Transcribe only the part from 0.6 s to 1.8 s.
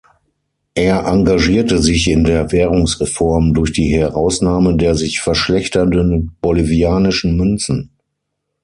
Er engagierte